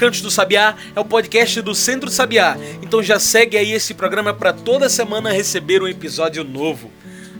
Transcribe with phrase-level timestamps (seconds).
[0.00, 4.32] Cantos do Sabiá é o podcast do Centro Sabiá, então já segue aí esse programa
[4.32, 6.90] para toda semana receber um episódio novo.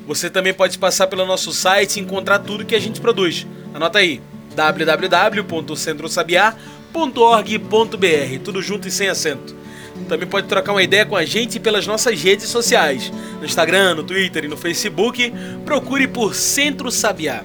[0.07, 3.47] Você também pode passar pelo nosso site e encontrar tudo que a gente produz.
[3.73, 4.21] Anota aí
[4.55, 9.55] www.centrosabiá.com www.org.br, tudo junto e sem acento.
[10.09, 14.03] Também pode trocar uma ideia com a gente pelas nossas redes sociais, no Instagram, no
[14.03, 15.33] Twitter e no Facebook,
[15.65, 17.45] procure por Centro Sabiá.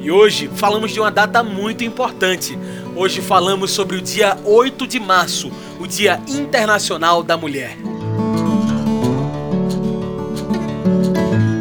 [0.00, 2.58] E hoje falamos de uma data muito importante.
[2.98, 7.76] Hoje falamos sobre o dia 8 de março, o Dia Internacional da Mulher.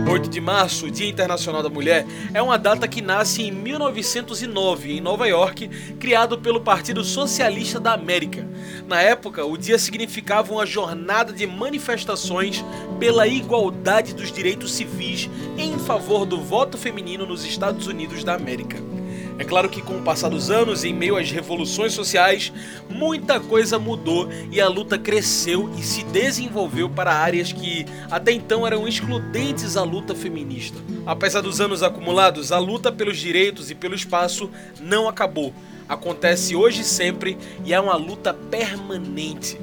[0.09, 5.01] 8 de março, Dia Internacional da Mulher, é uma data que nasce em 1909 em
[5.01, 5.67] Nova York,
[5.99, 8.47] criado pelo Partido Socialista da América.
[8.87, 12.63] Na época, o dia significava uma jornada de manifestações
[12.97, 18.94] pela igualdade dos direitos civis em favor do voto feminino nos Estados Unidos da América.
[19.37, 22.53] É claro que com o passar dos anos, em meio às revoluções sociais,
[22.89, 28.65] muita coisa mudou e a luta cresceu e se desenvolveu para áreas que até então
[28.65, 30.77] eram excludentes à luta feminista.
[31.05, 35.53] Apesar dos anos acumulados, a luta pelos direitos e pelo espaço não acabou.
[35.87, 39.59] Acontece hoje e sempre e é uma luta permanente.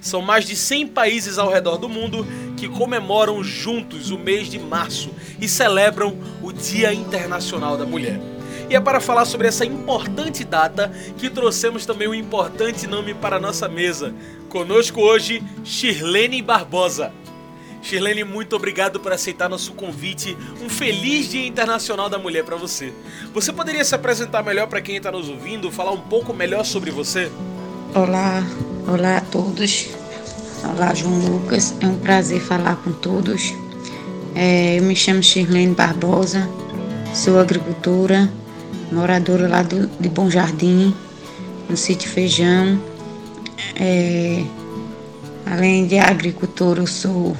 [0.00, 2.24] São mais de 100 países ao redor do mundo
[2.56, 8.37] que comemoram juntos o mês de março e celebram o Dia Internacional da Mulher.
[8.68, 13.36] E é para falar sobre essa importante data que trouxemos também um importante nome para
[13.36, 14.14] a nossa mesa.
[14.50, 17.10] Conosco hoje, Shirlene Barbosa.
[17.82, 20.36] Shirlene, muito obrigado por aceitar nosso convite.
[20.62, 22.92] Um feliz Dia Internacional da Mulher para você.
[23.32, 26.90] Você poderia se apresentar melhor para quem está nos ouvindo, falar um pouco melhor sobre
[26.90, 27.30] você?
[27.94, 28.42] Olá,
[28.86, 29.88] olá a todos.
[30.62, 31.74] Olá, João Lucas.
[31.80, 33.54] É um prazer falar com todos.
[34.34, 36.48] É, eu me chamo Shirlene Barbosa,
[37.14, 38.30] sou agricultora,
[38.92, 40.94] moradora lá do, de Bom Jardim,
[41.68, 42.80] no sítio Feijão.
[43.76, 44.42] É,
[45.46, 47.36] além de agricultora, eu sou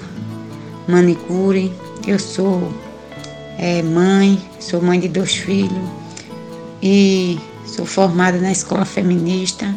[0.87, 1.73] manicure,
[2.07, 2.73] eu sou
[3.59, 5.89] é, mãe, sou mãe de dois filhos
[6.83, 9.75] e sou formada na escola feminista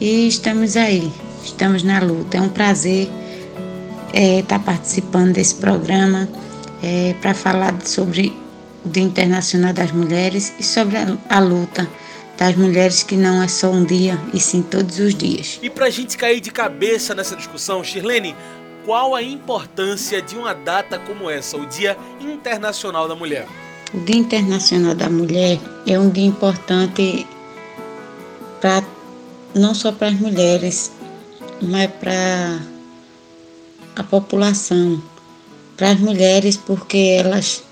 [0.00, 1.12] e estamos aí,
[1.44, 2.38] estamos na luta.
[2.38, 3.08] É um prazer
[4.08, 6.28] estar é, tá participando desse programa
[6.82, 8.43] é, para falar sobre
[8.84, 10.96] Dia Internacional das Mulheres e sobre
[11.28, 11.88] a, luta
[12.36, 15.58] das mulheres que não é só um dia e sim todos os dias.
[15.62, 18.34] E para a gente cair de cabeça nessa discussão, Shirlene,
[18.84, 23.46] qual a importância de uma data como essa, o Dia Internacional da Mulher?
[23.94, 27.26] O Dia Internacional da Mulher é um dia importante
[28.60, 28.84] para
[29.54, 30.92] não só para as mulheres,
[31.62, 32.58] mas para
[33.96, 35.02] a população,
[35.76, 37.62] para as mulheres, porque elas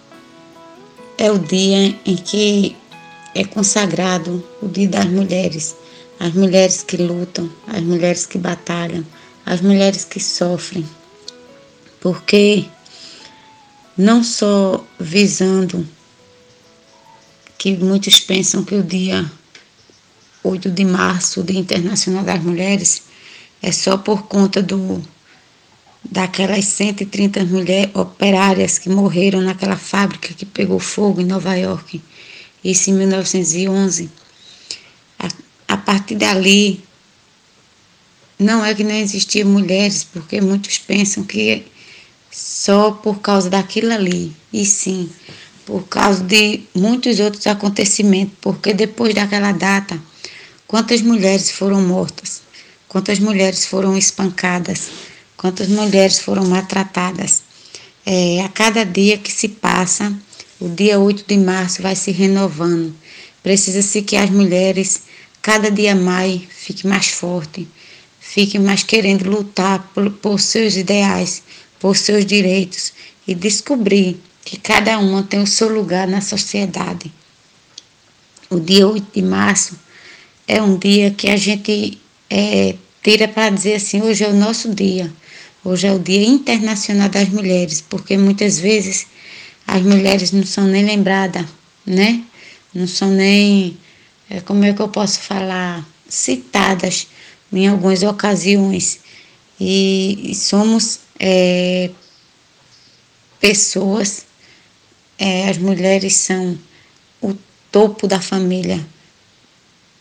[1.19, 2.77] é o dia em que
[3.35, 5.77] é consagrado o Dia das Mulheres.
[6.19, 9.05] As mulheres que lutam, as mulheres que batalham,
[9.45, 10.87] as mulheres que sofrem.
[12.01, 12.65] Porque
[13.97, 15.87] não só visando
[17.59, 19.31] que muitos pensam que o dia
[20.43, 23.03] 8 de março, o Dia Internacional das Mulheres,
[23.63, 25.03] é só por conta do
[26.05, 32.03] daquelas 130 mulheres operárias que morreram naquela fábrica que pegou fogo em Nova York,
[32.65, 34.11] isso em 1911.
[35.19, 35.29] A,
[35.69, 36.83] a partir dali,
[38.39, 41.65] não é que não existiam mulheres, porque muitos pensam que
[42.31, 45.09] só por causa daquilo ali, e sim,
[45.65, 50.01] por causa de muitos outros acontecimentos, porque depois daquela data,
[50.67, 52.43] quantas mulheres foram mortas,
[52.89, 54.91] quantas mulheres foram espancadas,
[55.43, 57.43] quantas mulheres foram maltratadas.
[58.07, 60.17] É, a cada dia que se passa,
[60.61, 62.95] o dia 8 de março vai se renovando.
[63.43, 65.03] Precisa-se que as mulheres,
[65.43, 67.67] cada dia mais, fiquem mais fortes,
[68.21, 71.43] fiquem mais querendo lutar por, por seus ideais,
[71.81, 72.93] por seus direitos
[73.27, 77.13] e descobrir que cada uma tem o seu lugar na sociedade.
[78.49, 79.77] O dia 8 de março
[80.47, 81.99] é um dia que a gente
[82.31, 85.13] é, tira para dizer assim: hoje é o nosso dia.
[85.65, 89.07] Hoje é o Dia Internacional das Mulheres, porque muitas vezes
[89.65, 91.47] as mulheres não são nem lembradas,
[91.87, 92.25] né?
[92.75, 93.79] Não são nem,
[94.29, 97.07] é, como é que eu posso falar, citadas
[97.53, 98.99] em algumas ocasiões.
[99.61, 101.91] E, e somos é,
[103.39, 104.27] pessoas,
[105.17, 106.59] é, as mulheres são
[107.21, 107.37] o
[107.71, 108.85] topo da família,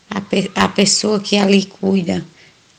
[0.09, 2.25] a, a pessoa que ali cuida,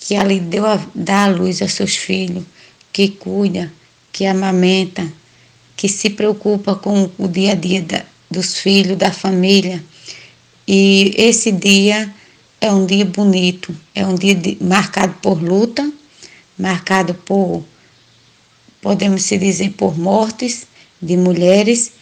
[0.01, 2.43] que ali deu a, dá a luz aos seus filhos,
[2.93, 3.73] que cuida,
[4.13, 5.11] que amamenta,
[5.77, 9.83] que se preocupa com o dia a dia da, dos filhos, da família.
[10.69, 12.13] E esse dia
[12.61, 15.91] é um dia bonito, é um dia de, marcado por luta,
[16.59, 17.65] marcado por,
[18.81, 20.67] podemos se dizer, por mortes
[21.01, 21.93] de mulheres,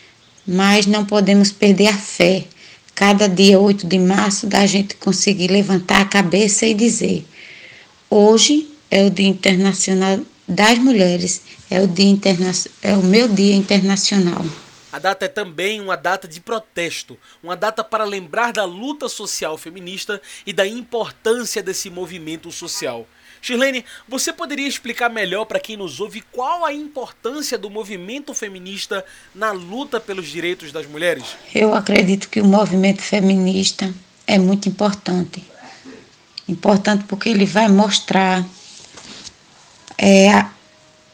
[0.46, 2.44] mas não podemos perder a fé.
[2.94, 7.24] Cada dia 8 de março, da gente conseguir levantar a cabeça e dizer:
[8.10, 10.20] hoje é o Dia Internacional
[10.50, 12.50] das Mulheres, é o, dia interna
[12.82, 14.44] é o meu Dia Internacional.
[14.92, 19.56] A data é também uma data de protesto, uma data para lembrar da luta social
[19.56, 23.06] feminista e da importância desse movimento social.
[23.40, 29.04] Shirlene, você poderia explicar melhor para quem nos ouve qual a importância do movimento feminista
[29.32, 31.24] na luta pelos direitos das mulheres?
[31.54, 33.94] Eu acredito que o movimento feminista
[34.26, 35.44] é muito importante.
[36.48, 38.44] Importante porque ele vai mostrar
[40.02, 40.46] é,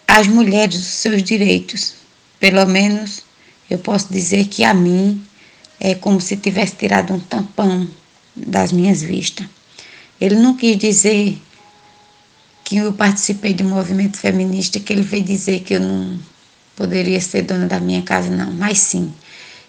[0.06, 1.94] às mulheres os seus direitos.
[2.38, 3.24] Pelo menos
[3.68, 5.20] eu posso dizer que a mim
[5.80, 7.88] é como se tivesse tirado um tampão
[8.34, 9.46] das minhas vistas.
[10.20, 11.36] Ele não quis dizer
[12.64, 16.18] que eu participei de um movimento feminista, que ele veio dizer que eu não
[16.76, 19.12] poderia ser dona da minha casa, não, mas sim,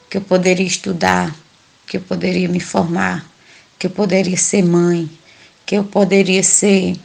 [0.09, 1.35] que eu poderia estudar,
[1.85, 3.25] que eu poderia me formar,
[3.79, 5.09] que eu poderia ser mãe,
[5.65, 6.97] que eu poderia ser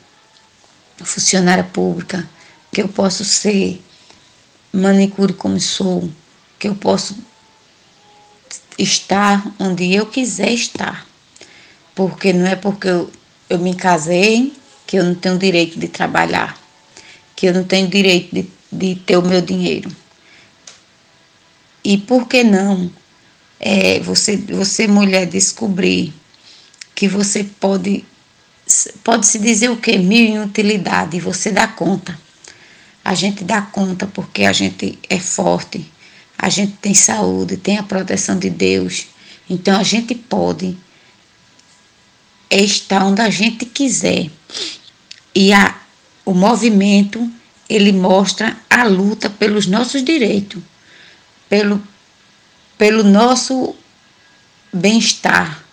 [0.99, 2.29] funcionária pública,
[2.73, 3.83] que eu posso ser
[4.73, 6.11] manicure como sou,
[6.59, 7.17] que eu posso
[8.79, 11.07] estar onde eu quiser estar.
[11.95, 13.11] Porque não é porque eu,
[13.51, 14.55] eu me casei
[14.87, 16.59] que eu não tenho direito de trabalhar,
[17.37, 19.91] que eu não tenho direito de, de ter o meu dinheiro.
[21.85, 22.91] E por que não
[23.59, 26.13] é, você, você, mulher, descobrir
[26.95, 28.05] que você pode,
[29.03, 29.99] pode se dizer o que?
[29.99, 32.19] Mil em utilidade, e você dá conta.
[33.05, 35.91] A gente dá conta porque a gente é forte,
[36.39, 39.07] a gente tem saúde, tem a proteção de Deus.
[39.49, 40.77] Então a gente pode
[42.51, 44.31] estar onde a gente quiser.
[45.35, 45.75] E a,
[46.25, 47.31] o movimento,
[47.69, 50.63] ele mostra a luta pelos nossos direitos,
[51.49, 51.83] pelo,
[52.77, 53.75] pelo nosso
[54.73, 55.65] bem-estar,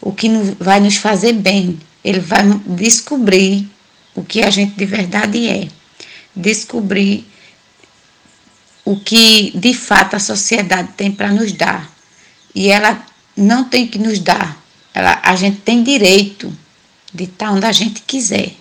[0.00, 0.28] o que
[0.58, 1.78] vai nos fazer bem.
[2.06, 3.68] Ele vai descobrir
[4.14, 5.66] o que a gente de verdade é,
[6.36, 7.26] descobrir
[8.84, 11.90] o que de fato a sociedade tem para nos dar.
[12.54, 13.04] E ela
[13.36, 14.56] não tem que nos dar,
[14.94, 16.56] ela, a gente tem direito
[17.12, 18.52] de estar onde a gente quiser.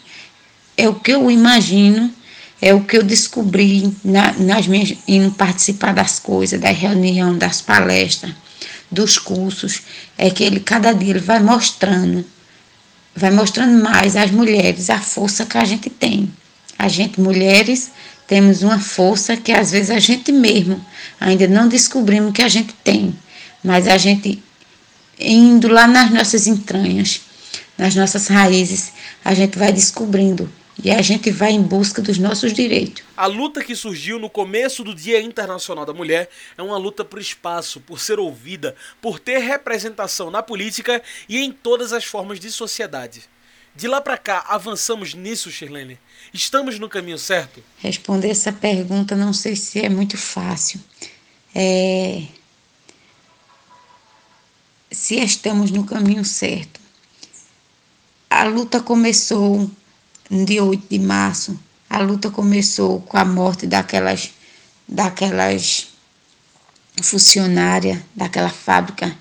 [0.75, 2.11] É o que eu imagino,
[2.59, 7.61] é o que eu descobri na, nas minhas, em participar das coisas, da reunião, das
[7.61, 8.33] palestras,
[8.89, 9.83] dos cursos,
[10.17, 12.25] é que ele cada dia ele vai mostrando,
[13.15, 16.31] vai mostrando mais às mulheres a força que a gente tem.
[16.77, 17.91] A gente, mulheres,
[18.27, 20.83] temos uma força que às vezes a gente mesmo
[21.19, 23.15] ainda não descobrimos que a gente tem,
[23.63, 24.41] mas a gente
[25.19, 27.21] indo lá nas nossas entranhas,
[27.77, 28.91] nas nossas raízes,
[29.23, 30.49] a gente vai descobrindo
[30.83, 33.03] e a gente vai em busca dos nossos direitos.
[33.15, 37.19] A luta que surgiu no começo do Dia Internacional da Mulher é uma luta por
[37.19, 42.51] espaço, por ser ouvida, por ter representação na política e em todas as formas de
[42.51, 43.23] sociedade.
[43.75, 45.99] De lá para cá, avançamos nisso, Shirlene?
[46.33, 47.61] Estamos no caminho certo?
[47.79, 50.79] Responder essa pergunta não sei se é muito fácil.
[51.53, 52.23] É...
[54.91, 56.79] Se estamos no caminho certo.
[58.29, 59.69] A luta começou
[60.29, 61.59] no dia 8 de março.
[61.89, 64.31] A luta começou com a morte daquelas,
[64.87, 65.87] daquelas
[67.01, 69.15] funcionárias daquela fábrica.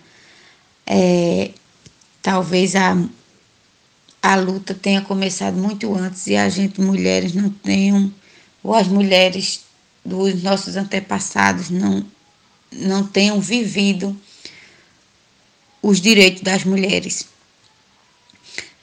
[0.86, 1.50] É...
[2.22, 2.96] Talvez a
[4.24, 8.10] a luta tenha começado muito antes e a gente, mulheres, não tenham,
[8.62, 9.60] ou as mulheres
[10.02, 12.02] dos nossos antepassados não,
[12.72, 14.18] não tenham vivido
[15.82, 17.26] os direitos das mulheres.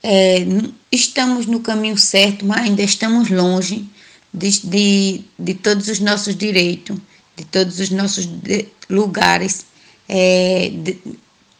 [0.03, 0.45] É,
[0.91, 3.87] estamos no caminho certo, mas ainda estamos longe
[4.33, 6.97] de, de, de todos os nossos direitos,
[7.35, 9.65] de todos os nossos de, lugares
[10.09, 10.71] é,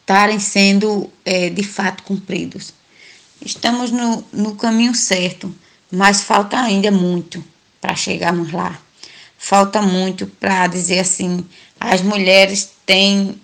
[0.02, 2.74] estarem sendo é, de fato cumpridos.
[3.44, 5.54] Estamos no, no caminho certo,
[5.92, 7.44] mas falta ainda muito
[7.80, 8.80] para chegarmos lá.
[9.38, 11.44] Falta muito para dizer assim:
[11.80, 13.42] as mulheres têm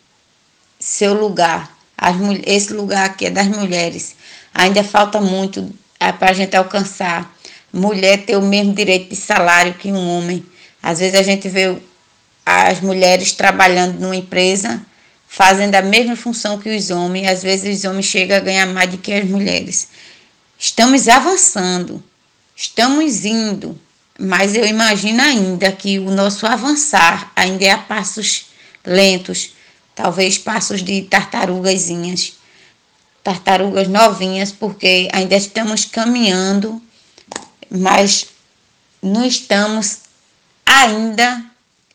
[0.79, 4.15] seu lugar, as, esse lugar aqui é das mulheres.
[4.57, 7.33] Ainda falta muito é para a gente alcançar.
[7.71, 10.45] Mulher ter o mesmo direito de salário que um homem.
[10.81, 11.77] Às vezes a gente vê
[12.45, 14.81] as mulheres trabalhando numa empresa
[15.27, 18.89] fazendo a mesma função que os homens, às vezes os homens chegam a ganhar mais
[18.89, 19.89] do que as mulheres.
[20.57, 22.03] Estamos avançando,
[22.55, 23.79] estamos indo,
[24.17, 28.47] mas eu imagino ainda que o nosso avançar ainda é a passos
[28.83, 29.51] lentos,
[29.93, 32.36] talvez passos de tartarugazinhas,
[33.27, 36.81] tartarugas novinhas, porque ainda estamos caminhando,
[37.69, 38.27] mas
[39.03, 39.97] não estamos
[40.65, 41.43] ainda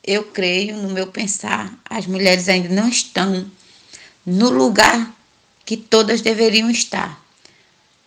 [0.03, 3.47] eu creio, no meu pensar, as mulheres ainda não estão
[4.23, 5.11] no lugar
[5.65, 7.19] que todas deveriam estar.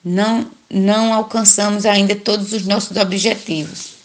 [0.05, 3.97] Não, não alcançamos ainda todos os nossos objetivos.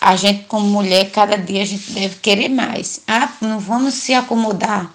[0.00, 3.02] A gente, como mulher, cada dia a gente deve querer mais.
[3.06, 4.90] Ah, não vamos se acomodar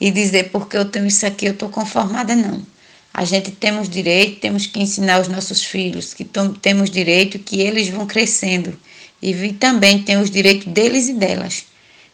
[0.00, 2.75] e dizer porque eu tenho isso aqui, eu estou conformada, não.
[3.16, 6.22] A gente temos direito, temos que ensinar os nossos filhos que
[6.60, 8.78] temos direito, que eles vão crescendo
[9.22, 11.64] e também tem os direitos deles e delas.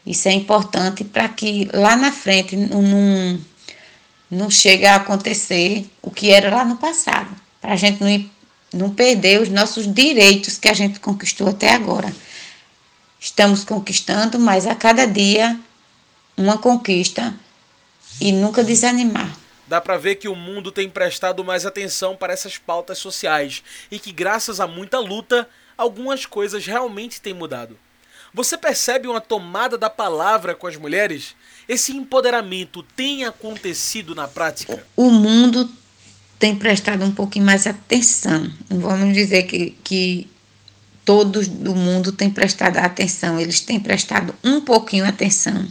[0.06, 3.40] Isso é importante para que lá na frente não,
[4.30, 8.30] não chegue a acontecer o que era lá no passado, para a gente não,
[8.72, 12.14] não perder os nossos direitos que a gente conquistou até agora.
[13.18, 15.58] Estamos conquistando, mas a cada dia
[16.36, 17.34] uma conquista
[18.20, 19.41] e nunca desanimar.
[19.72, 23.98] Dá para ver que o mundo tem prestado mais atenção para essas pautas sociais e
[23.98, 25.48] que, graças a muita luta,
[25.78, 27.78] algumas coisas realmente têm mudado.
[28.34, 31.34] Você percebe uma tomada da palavra com as mulheres?
[31.66, 34.86] Esse empoderamento tem acontecido na prática?
[34.94, 35.66] O mundo
[36.38, 38.52] tem prestado um pouquinho mais atenção.
[38.68, 40.30] Vamos dizer que, que
[41.02, 45.66] todos do mundo têm prestado atenção, eles têm prestado um pouquinho atenção.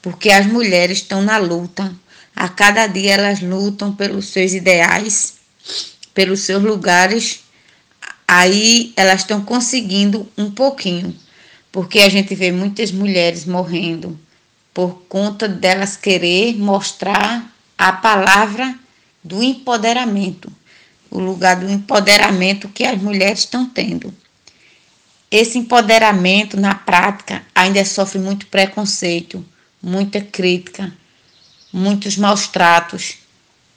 [0.00, 1.94] Porque as mulheres estão na luta.
[2.34, 5.34] A cada dia elas lutam pelos seus ideais,
[6.12, 7.44] pelos seus lugares
[8.26, 11.14] aí elas estão conseguindo um pouquinho,
[11.70, 14.18] porque a gente vê muitas mulheres morrendo
[14.72, 17.48] por conta delas querer mostrar
[17.78, 18.76] a palavra
[19.22, 20.50] do empoderamento,
[21.10, 24.12] o lugar do empoderamento que as mulheres estão tendo.
[25.30, 29.44] Esse empoderamento na prática ainda sofre muito preconceito,
[29.82, 30.92] muita crítica,
[31.74, 33.16] muitos maus tratos.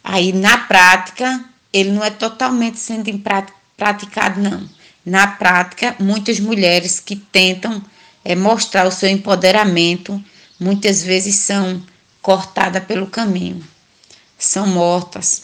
[0.03, 3.11] Aí na prática, ele não é totalmente sendo
[3.75, 4.69] praticado, não.
[5.03, 7.81] Na prática, muitas mulheres que tentam
[8.23, 10.23] é, mostrar o seu empoderamento,
[10.59, 11.81] muitas vezes são
[12.21, 13.63] cortadas pelo caminho,
[14.37, 15.43] são mortas,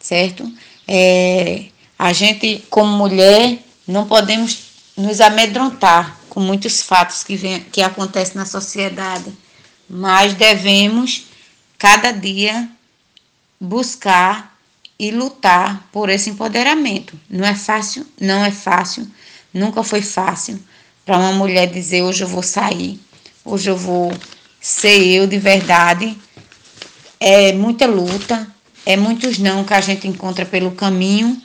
[0.00, 0.50] certo?
[0.88, 1.66] É,
[1.98, 8.36] a gente, como mulher, não podemos nos amedrontar com muitos fatos que, vem, que acontecem
[8.36, 9.30] na sociedade,
[9.88, 11.26] mas devemos,
[11.80, 12.68] cada dia,
[13.58, 14.54] buscar
[14.98, 17.18] e lutar por esse empoderamento.
[17.28, 19.10] Não é fácil, não é fácil,
[19.52, 20.62] nunca foi fácil
[21.06, 23.00] para uma mulher dizer hoje eu vou sair,
[23.42, 24.12] hoje eu vou
[24.60, 26.16] ser eu de verdade.
[27.18, 28.46] É muita luta,
[28.84, 31.40] é muitos não que a gente encontra pelo caminho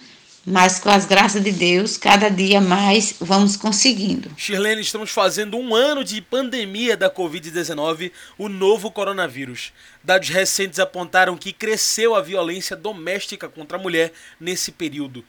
[0.46, 4.30] mas com as graças de Deus, cada dia mais vamos conseguindo.
[4.38, 9.74] Shirlene, estamos fazendo um ano de pandemia da Covid-19, o novo coronavírus.
[10.04, 15.26] Dados recentes apontaram que cresceu a violência doméstica contra a mulher nesse período.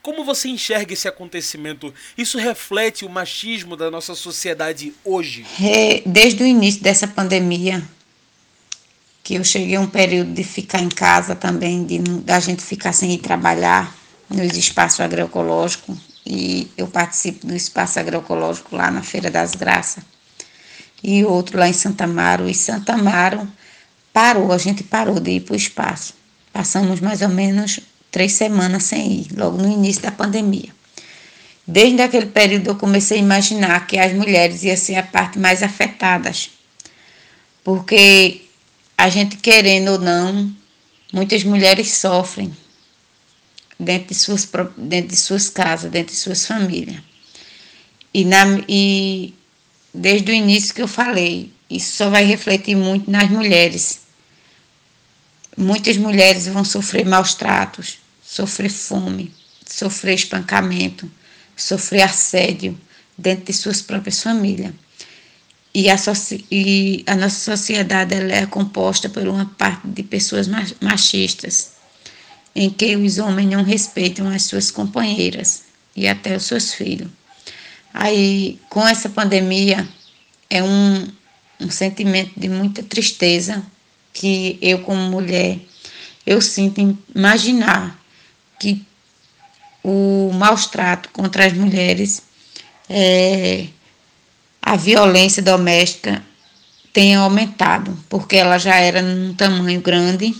[0.00, 1.92] Como você enxerga esse acontecimento?
[2.16, 5.44] Isso reflete o machismo da nossa sociedade hoje?
[5.62, 7.82] É, desde o início dessa pandemia,
[9.22, 12.92] que eu cheguei a um período de ficar em casa também, de da gente ficar
[12.92, 13.94] sem ir trabalhar
[14.34, 20.02] nos espaços agroecológicos e eu participo do espaço agroecológico lá na Feira das Graças
[21.02, 22.48] e outro lá em Santa Amaro.
[22.48, 23.46] E Santa Amaro
[24.12, 26.14] parou, a gente parou de ir para o espaço.
[26.52, 30.70] Passamos mais ou menos três semanas sem ir, logo no início da pandemia.
[31.66, 35.62] Desde aquele período eu comecei a imaginar que as mulheres iam ser a parte mais
[35.62, 36.50] afetadas,
[37.62, 38.42] porque
[38.96, 40.50] a gente querendo ou não,
[41.12, 42.54] muitas mulheres sofrem
[43.78, 47.00] dentro de suas, dentro de suas casas, dentro de suas famílias.
[48.12, 49.34] E, na, e
[49.92, 54.00] desde o início que eu falei, isso só vai refletir muito nas mulheres.
[55.56, 59.32] Muitas mulheres vão sofrer maus tratos, sofrer fome,
[59.66, 61.10] sofrer espancamento,
[61.56, 62.78] sofrer assédio
[63.16, 64.72] dentro de suas próprias famílias.
[65.72, 65.96] E a,
[66.50, 70.48] e a nossa sociedade é composta por uma parte de pessoas
[70.80, 71.72] machistas,
[72.54, 75.64] em que os homens não respeitam as suas companheiras
[75.96, 77.08] e até os seus filhos.
[77.92, 79.88] Aí, com essa pandemia,
[80.48, 81.08] é um,
[81.60, 83.62] um sentimento de muita tristeza
[84.12, 85.58] que eu, como mulher,
[86.24, 87.98] eu sinto imaginar
[88.58, 88.84] que
[89.82, 92.22] o maus trato contra as mulheres,
[92.88, 93.66] é,
[94.62, 96.24] a violência doméstica
[96.92, 100.34] tenha aumentado, porque ela já era num tamanho grande,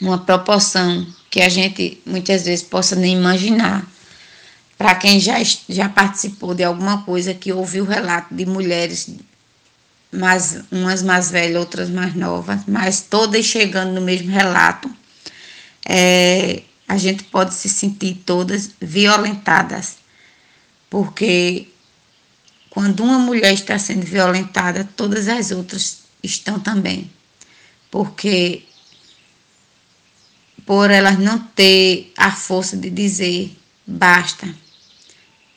[0.00, 3.88] uma proporção que a gente muitas vezes possa nem imaginar.
[4.76, 5.36] Para quem já,
[5.68, 9.10] já participou de alguma coisa que ouviu relato de mulheres,
[10.10, 14.90] mais, umas mais velhas, outras mais novas, mas todas chegando no mesmo relato,
[15.86, 19.98] é, a gente pode se sentir todas violentadas,
[20.88, 21.68] porque
[22.68, 27.10] quando uma mulher está sendo violentada, todas as outras estão também,
[27.90, 28.64] porque
[30.70, 33.50] por elas não ter a força de dizer
[33.84, 34.48] basta,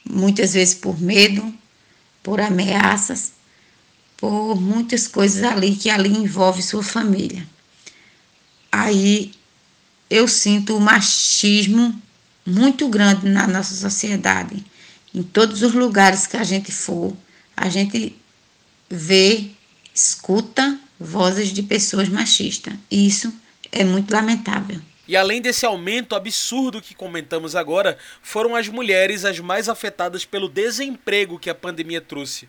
[0.03, 1.53] muitas vezes por medo,
[2.23, 3.33] por ameaças,
[4.17, 7.47] por muitas coisas ali que ali envolve sua família.
[8.71, 9.31] Aí
[10.09, 11.93] eu sinto o machismo
[12.43, 14.65] muito grande na nossa sociedade.
[15.13, 17.15] Em todos os lugares que a gente for,
[17.55, 18.15] a gente
[18.89, 19.51] vê,
[19.93, 22.73] escuta vozes de pessoas machistas.
[22.89, 23.31] E isso
[23.71, 24.81] é muito lamentável.
[25.07, 30.47] E além desse aumento absurdo que comentamos agora, foram as mulheres as mais afetadas pelo
[30.47, 32.47] desemprego que a pandemia trouxe.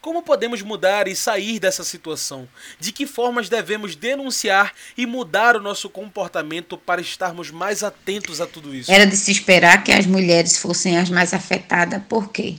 [0.00, 2.48] Como podemos mudar e sair dessa situação?
[2.78, 8.46] De que formas devemos denunciar e mudar o nosso comportamento para estarmos mais atentos a
[8.46, 8.92] tudo isso?
[8.92, 12.00] Era de se esperar que as mulheres fossem as mais afetadas.
[12.08, 12.54] Por quê?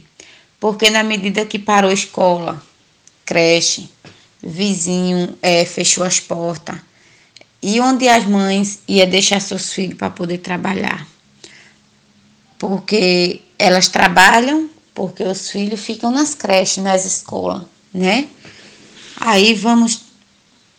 [0.59, 2.61] Porque na medida que parou escola,
[3.23, 3.89] creche,
[4.43, 6.77] vizinho é, fechou as portas,
[7.61, 11.07] e onde as mães iam deixar seus filhos para poder trabalhar?
[12.57, 17.61] Porque elas trabalham porque os filhos ficam nas creches, nas escolas,
[17.93, 18.27] né?
[19.15, 20.05] Aí vamos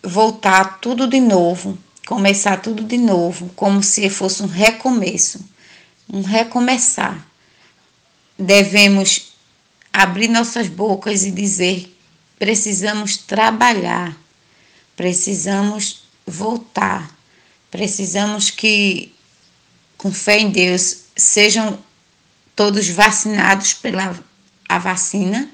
[0.03, 5.39] voltar tudo de novo, começar tudo de novo, como se fosse um recomeço,
[6.13, 7.25] um recomeçar.
[8.37, 9.35] Devemos
[9.93, 11.97] abrir nossas bocas e dizer:
[12.37, 14.17] precisamos trabalhar,
[14.97, 17.11] precisamos voltar,
[17.71, 19.15] precisamos que,
[19.97, 21.79] com fé em Deus, sejam
[22.55, 24.19] todos vacinados pela
[24.69, 25.49] a vacina,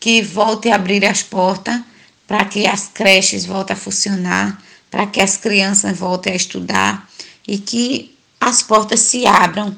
[0.00, 1.80] que volte a abrir as portas
[2.26, 4.60] para que as creches voltem a funcionar,
[4.90, 7.08] para que as crianças voltem a estudar
[7.46, 9.76] e que as portas se abram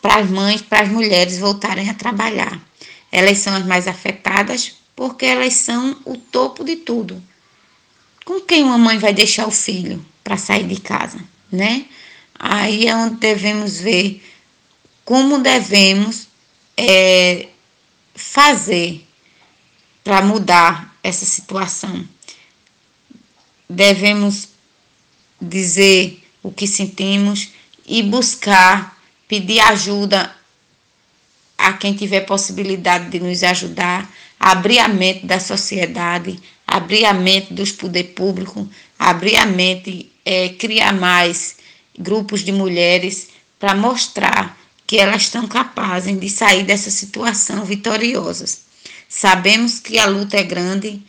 [0.00, 2.60] para as mães, para as mulheres voltarem a trabalhar.
[3.10, 7.22] Elas são as mais afetadas porque elas são o topo de tudo.
[8.24, 11.18] Com quem uma mãe vai deixar o filho para sair de casa,
[11.50, 11.86] né?
[12.38, 14.22] Aí é onde devemos ver
[15.04, 16.28] como devemos
[16.76, 17.48] é,
[18.14, 19.06] fazer
[20.04, 22.06] para mudar essa situação.
[23.68, 24.48] Devemos
[25.40, 27.50] dizer o que sentimos
[27.86, 30.34] e buscar, pedir ajuda
[31.56, 34.10] a quem tiver possibilidade de nos ajudar,
[34.42, 40.48] abrir a mente da sociedade, abrir a mente dos poder público, abrir a mente, é,
[40.48, 41.58] criar mais
[41.96, 43.28] grupos de mulheres
[43.60, 48.62] para mostrar que elas estão capazes de sair dessa situação vitoriosas.
[49.08, 51.00] Sabemos que a luta é grande,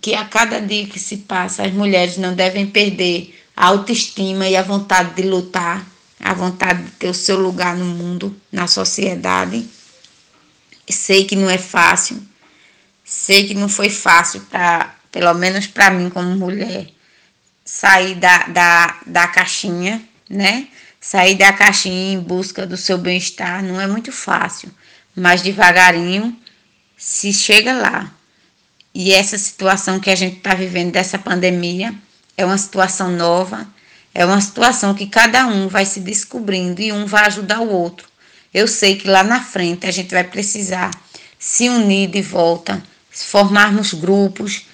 [0.00, 4.54] que a cada dia que se passa as mulheres não devem perder a autoestima e
[4.54, 5.84] a vontade de lutar,
[6.20, 9.66] a vontade de ter o seu lugar no mundo, na sociedade.
[10.88, 12.27] Sei que não é fácil,
[13.08, 16.88] sei que não foi fácil para, pelo menos para mim como mulher,
[17.64, 20.68] sair da, da, da caixinha, né?
[21.00, 24.70] Sair da caixinha em busca do seu bem-estar não é muito fácil,
[25.16, 26.36] mas devagarinho
[26.98, 28.12] se chega lá.
[28.94, 31.94] E essa situação que a gente está vivendo dessa pandemia
[32.36, 33.66] é uma situação nova,
[34.14, 38.06] é uma situação que cada um vai se descobrindo e um vai ajudar o outro.
[38.52, 40.90] Eu sei que lá na frente a gente vai precisar
[41.38, 42.82] se unir de volta,
[43.24, 44.66] formarmos grupos,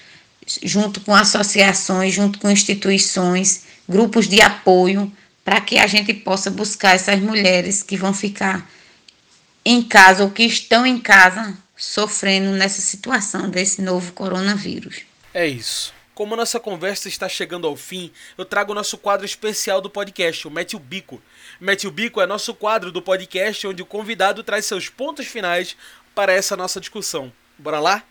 [0.63, 5.11] junto com associações, junto com instituições, grupos de apoio
[5.43, 8.67] para que a gente possa buscar essas mulheres que vão ficar
[9.63, 15.01] em casa ou que estão em casa sofrendo nessa situação desse novo coronavírus.
[15.33, 15.93] É isso.
[16.15, 20.47] Como nossa conversa está chegando ao fim, eu trago o nosso quadro especial do podcast,
[20.47, 21.21] o Mete o Bico.
[21.59, 25.75] Mete o Bico é nosso quadro do podcast onde o convidado traz seus pontos finais
[26.15, 27.33] para essa nossa discussão.
[27.57, 28.03] Bora lá?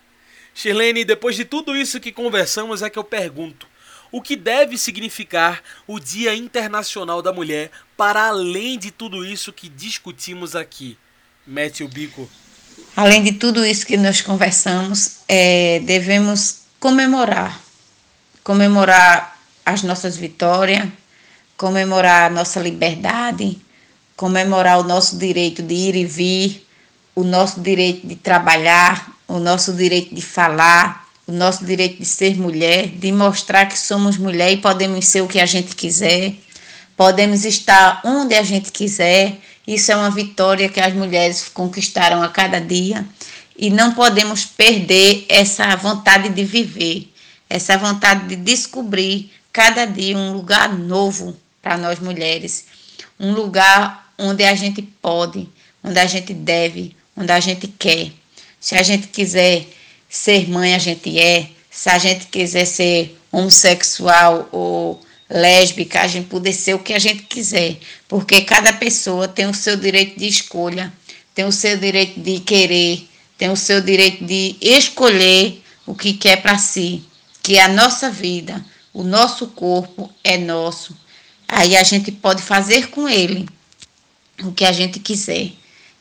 [0.55, 3.67] Shirlene, depois de tudo isso que conversamos, é que eu pergunto:
[4.13, 9.69] o que deve significar o Dia Internacional da Mulher para além de tudo isso que
[9.69, 10.97] discutimos aqui?
[11.45, 12.29] Mete o bico.
[12.97, 17.61] Além de tudo isso que nós conversamos, é, devemos comemorar.
[18.43, 20.89] Comemorar as nossas vitórias,
[21.57, 23.59] comemorar a nossa liberdade,
[24.17, 26.67] comemorar o nosso direito de ir e vir,
[27.15, 32.37] o nosso direito de trabalhar, o nosso direito de falar, o nosso direito de ser
[32.37, 36.35] mulher, de mostrar que somos mulher e podemos ser o que a gente quiser,
[36.97, 39.39] podemos estar onde a gente quiser.
[39.67, 43.07] Isso é uma vitória que as mulheres conquistaram a cada dia
[43.57, 47.09] e não podemos perder essa vontade de viver,
[47.49, 52.67] essa vontade de descobrir cada dia um lugar novo para nós mulheres,
[53.19, 55.49] um lugar onde a gente pode,
[55.83, 58.11] onde a gente deve, onde a gente quer.
[58.65, 59.67] Se a gente quiser
[60.09, 61.51] ser mãe, a gente é.
[61.71, 66.99] Se a gente quiser ser homossexual ou lésbica, a gente poder ser o que a
[66.99, 67.77] gente quiser,
[68.09, 70.91] porque cada pessoa tem o seu direito de escolha,
[71.35, 76.41] tem o seu direito de querer, tem o seu direito de escolher o que quer
[76.41, 77.05] para si,
[77.43, 80.97] que a nossa vida, o nosso corpo é nosso.
[81.47, 83.47] Aí a gente pode fazer com ele
[84.43, 85.53] o que a gente quiser.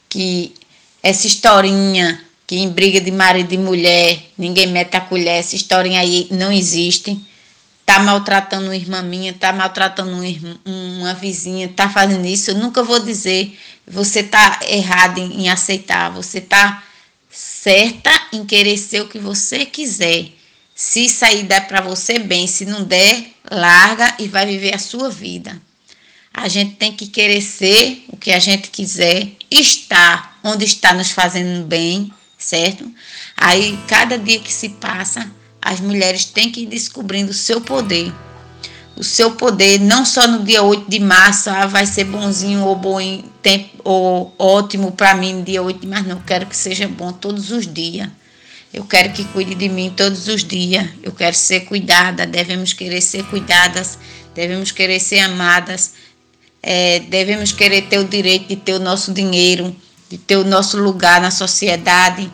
[0.07, 0.53] Que
[1.01, 5.99] essa historinha que em briga de marido e mulher, ninguém mete a colher, essa historinha
[5.99, 7.19] aí não existe.
[7.85, 12.51] Tá maltratando uma irmã minha, tá maltratando uma, irmã, uma vizinha, tá fazendo isso.
[12.51, 16.83] Eu nunca vou dizer, você tá errado em, em aceitar, você tá
[17.29, 20.27] certa em querer ser o que você quiser.
[20.75, 25.09] Se sair der para você bem, se não der, larga e vai viver a sua
[25.09, 25.61] vida.
[26.33, 31.11] A gente tem que querer ser o que a gente quiser, estar onde está nos
[31.11, 32.11] fazendo bem,
[32.43, 32.89] certo?
[33.37, 35.29] Aí, cada dia que se passa,
[35.61, 38.11] as mulheres têm que ir descobrindo o seu poder.
[38.95, 42.75] O seu poder, não só no dia 8 de março, ah, vai ser bonzinho ou
[42.75, 46.17] bom em tempo, ou ótimo para mim no dia 8 de março, não.
[46.17, 48.09] Eu quero que seja bom todos os dias.
[48.71, 50.87] Eu quero que cuide de mim todos os dias.
[51.01, 52.25] Eu quero ser cuidada.
[52.25, 53.97] Devemos querer ser cuidadas.
[54.35, 55.93] Devemos querer ser amadas
[56.63, 59.75] é, devemos querer ter o direito de ter o nosso dinheiro,
[60.13, 62.31] de ter o nosso lugar na sociedade.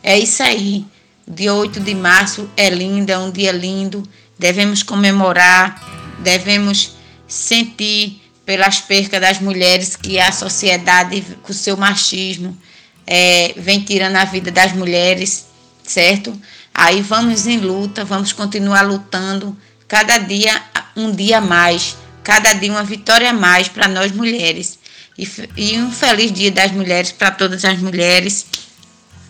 [0.00, 0.86] É isso aí.
[1.26, 4.08] Dia 8 de março é lindo, é um dia lindo.
[4.38, 6.94] Devemos comemorar, devemos
[7.26, 12.56] sentir pelas percas das mulheres que a sociedade, com seu machismo,
[13.04, 15.48] é, vem tirando a vida das mulheres,
[15.82, 16.32] certo?
[16.72, 19.56] Aí vamos em luta, vamos continuar lutando,
[19.88, 20.62] cada dia
[20.96, 24.80] um dia mais cada dia uma vitória a mais para nós mulheres.
[25.18, 25.26] E,
[25.56, 28.46] e um feliz dia das mulheres para todas as mulheres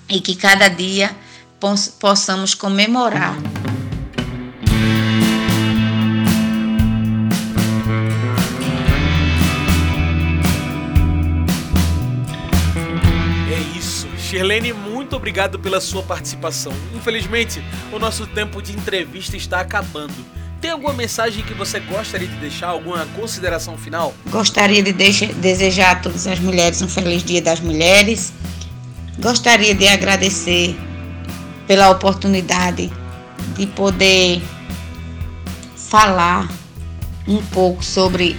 [0.09, 1.15] e que cada dia
[2.01, 3.37] possamos comemorar.
[13.49, 14.09] É isso.
[14.19, 16.73] Shirlene, muito obrigado pela sua participação.
[16.95, 20.15] Infelizmente, o nosso tempo de entrevista está acabando.
[20.61, 22.69] Tem alguma mensagem que você gostaria de deixar?
[22.69, 24.15] Alguma consideração final?
[24.31, 28.33] Gostaria de desejar a todas as mulheres um feliz Dia das Mulheres.
[29.19, 30.75] Gostaria de agradecer
[31.67, 32.91] pela oportunidade
[33.55, 34.43] de poder
[35.77, 36.49] falar
[37.29, 38.37] um pouco sobre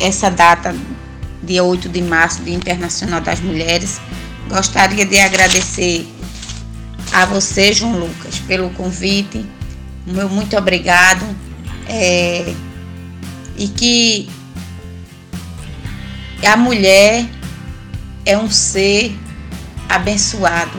[0.00, 0.74] essa data,
[1.42, 4.00] dia 8 de março, Dia Internacional das Mulheres.
[4.48, 6.06] Gostaria de agradecer
[7.10, 9.44] a você, João Lucas, pelo convite.
[10.06, 11.24] Meu muito obrigado
[11.88, 12.54] é,
[13.56, 14.28] e que
[16.46, 17.26] a mulher
[18.26, 19.16] é um ser
[19.88, 20.78] abençoado,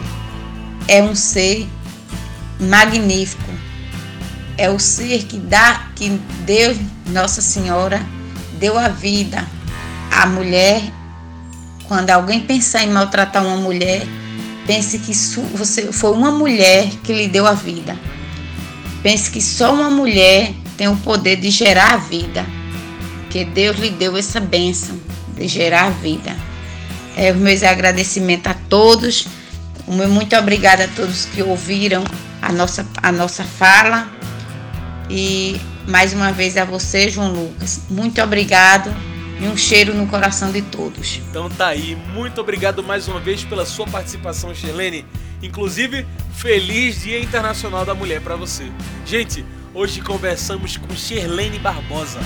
[0.87, 1.67] é um ser
[2.59, 3.51] magnífico,
[4.57, 6.09] é o ser que dá, que
[6.45, 8.01] Deus, Nossa Senhora,
[8.59, 9.45] deu a vida
[10.11, 10.81] à mulher.
[11.87, 14.07] Quando alguém pensar em maltratar uma mulher,
[14.65, 15.13] pense que
[15.55, 17.97] você foi uma mulher que lhe deu a vida.
[19.03, 22.45] Pense que só uma mulher tem o poder de gerar a vida,
[23.29, 24.99] que Deus lhe deu essa bênção
[25.35, 26.35] de gerar a vida.
[27.15, 29.27] É, os meus agradecimentos a todos,
[29.87, 32.03] o meu muito obrigada a todos que ouviram
[32.41, 34.09] a nossa, a nossa fala
[35.09, 37.81] e mais uma vez a você, João Lucas.
[37.89, 38.93] Muito obrigado
[39.39, 41.21] e um cheiro no coração de todos.
[41.29, 45.05] Então tá aí, muito obrigado mais uma vez pela sua participação, Chelene.
[45.41, 48.71] Inclusive, feliz Dia Internacional da Mulher para você.
[49.05, 52.21] Gente, Hoje conversamos com Sherlene Barbosa.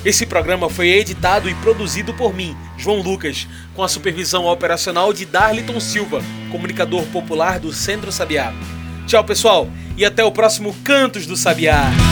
[0.05, 5.25] Esse programa foi editado e produzido por mim, João Lucas, com a supervisão operacional de
[5.25, 8.53] Darliton Silva, comunicador popular do Centro Sabiá.
[9.07, 12.12] Tchau, pessoal, e até o próximo Cantos do Sabiá.